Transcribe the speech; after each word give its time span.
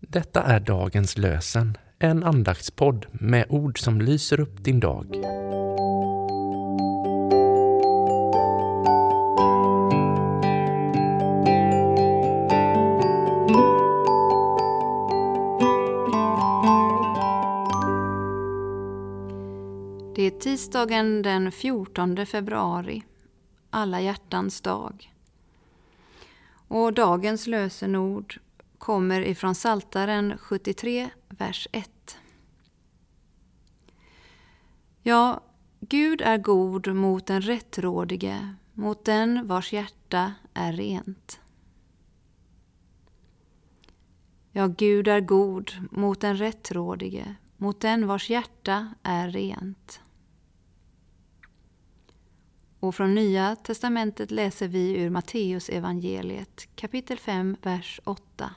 Detta 0.00 0.42
är 0.42 0.60
dagens 0.60 1.18
lösen, 1.18 1.76
en 1.98 2.24
andaktspodd 2.24 3.06
med 3.12 3.46
ord 3.48 3.78
som 3.78 4.00
lyser 4.00 4.40
upp 4.40 4.64
din 4.64 4.80
dag. 4.80 5.06
Det 20.14 20.22
är 20.22 20.40
tisdagen 20.40 21.22
den 21.22 21.52
14 21.52 22.26
februari, 22.26 23.02
alla 23.70 24.00
hjärtans 24.00 24.60
dag. 24.60 25.14
Och 26.68 26.92
dagens 26.92 27.46
lösenord 27.46 28.38
kommer 28.80 29.20
ifrån 29.20 29.54
Saltaren 29.54 30.38
73, 30.38 31.10
vers 31.28 31.68
1. 31.72 32.18
Ja, 35.02 35.40
Gud 35.80 36.20
är 36.20 36.38
god 36.38 36.94
mot 36.94 37.26
den 37.26 37.42
rättrådige, 37.42 38.54
mot 38.72 39.04
den 39.04 39.46
vars 39.46 39.72
hjärta 39.72 40.34
är 40.54 40.72
rent. 40.72 41.40
Ja, 44.52 44.66
Gud 44.66 45.08
är 45.08 45.20
god 45.20 45.72
mot 45.90 46.20
den 46.20 46.36
rättrådige, 46.36 47.34
mot 47.56 47.80
den 47.80 48.06
vars 48.06 48.30
hjärta 48.30 48.94
är 49.02 49.28
rent. 49.28 50.00
Och 52.80 52.94
från 52.94 53.14
Nya 53.14 53.56
testamentet 53.56 54.30
läser 54.30 54.68
vi 54.68 54.96
ur 54.96 55.10
Matteus 55.10 55.68
evangeliet 55.68 56.68
kapitel 56.76 57.18
5, 57.18 57.56
vers 57.62 58.00
8. 58.04 58.50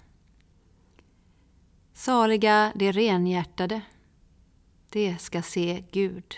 Saliga 2.03 2.71
de 2.75 2.91
renhjärtade, 2.91 3.81
de 4.89 5.17
ska 5.17 5.41
se 5.41 5.83
Gud. 5.91 6.35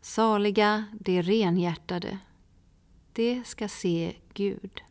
Saliga 0.00 0.84
de 1.00 1.22
renhjärtade, 1.22 2.18
de 3.12 3.44
ska 3.44 3.68
se 3.68 4.16
Gud. 4.34 4.82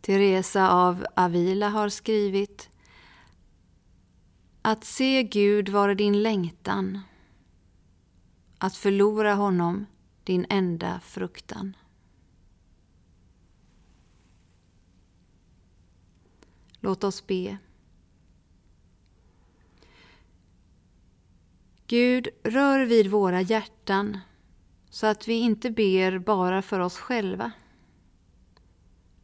Teresa 0.00 0.70
av 0.70 1.06
Avila 1.16 1.68
har 1.68 1.88
skrivit 1.88 2.70
Att 4.62 4.84
se 4.84 5.22
Gud 5.22 5.68
vare 5.68 5.94
din 5.94 6.22
längtan, 6.22 7.00
att 8.58 8.76
förlora 8.76 9.34
honom 9.34 9.86
din 10.24 10.46
enda 10.48 11.00
fruktan. 11.00 11.76
Låt 16.80 17.04
oss 17.04 17.26
be. 17.26 17.58
Gud, 21.86 22.28
rör 22.42 22.86
vid 22.86 23.06
våra 23.06 23.40
hjärtan 23.40 24.18
så 24.90 25.06
att 25.06 25.28
vi 25.28 25.34
inte 25.34 25.70
ber 25.70 26.18
bara 26.18 26.62
för 26.62 26.80
oss 26.80 26.98
själva. 26.98 27.52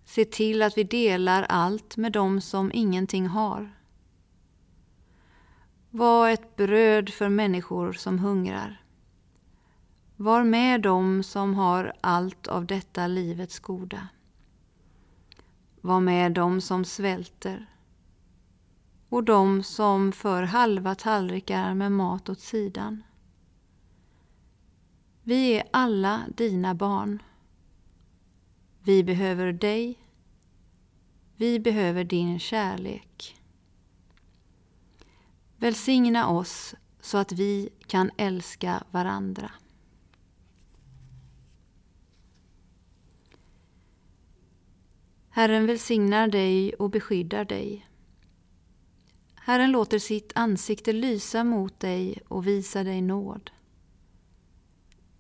Se 0.04 0.24
till 0.24 0.62
att 0.62 0.78
vi 0.78 0.84
delar 0.84 1.42
allt 1.42 1.96
med 1.96 2.12
dem 2.12 2.40
som 2.40 2.70
ingenting 2.74 3.26
har. 3.26 3.72
Var 5.90 6.30
ett 6.30 6.56
bröd 6.56 7.10
för 7.10 7.28
människor 7.28 7.92
som 7.92 8.18
hungrar. 8.18 8.82
Var 10.16 10.44
med 10.44 10.80
dem 10.80 11.22
som 11.22 11.54
har 11.54 11.92
allt 12.00 12.46
av 12.46 12.66
detta 12.66 13.06
livets 13.06 13.58
goda. 13.58 14.08
Var 15.84 16.00
med 16.00 16.32
dem 16.32 16.60
som 16.60 16.84
svälter 16.84 17.66
och 19.08 19.24
dem 19.24 19.62
som 19.62 20.12
för 20.12 20.42
halva 20.42 20.94
tallrikar 20.94 21.74
med 21.74 21.92
mat 21.92 22.28
åt 22.28 22.40
sidan. 22.40 23.02
Vi 25.22 25.58
är 25.58 25.68
alla 25.70 26.22
dina 26.36 26.74
barn. 26.74 27.22
Vi 28.82 29.04
behöver 29.04 29.52
dig. 29.52 29.98
Vi 31.36 31.60
behöver 31.60 32.04
din 32.04 32.38
kärlek. 32.38 33.36
Välsigna 35.56 36.28
oss 36.28 36.74
så 37.00 37.18
att 37.18 37.32
vi 37.32 37.68
kan 37.86 38.10
älska 38.16 38.84
varandra. 38.90 39.50
Herren 45.36 45.66
välsignar 45.66 46.28
dig 46.28 46.74
och 46.74 46.90
beskyddar 46.90 47.44
dig. 47.44 47.86
Herren 49.34 49.72
låter 49.72 49.98
sitt 49.98 50.32
ansikte 50.34 50.92
lysa 50.92 51.44
mot 51.44 51.80
dig 51.80 52.18
och 52.28 52.46
visa 52.46 52.84
dig 52.84 53.02
nåd. 53.02 53.50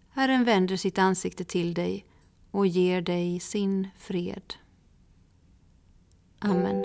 Herren 0.08 0.44
vänder 0.44 0.76
sitt 0.76 0.98
ansikte 0.98 1.44
till 1.44 1.74
dig 1.74 2.06
och 2.50 2.66
ger 2.66 3.00
dig 3.02 3.40
sin 3.40 3.88
fred. 3.96 4.54
Amen. 6.38 6.84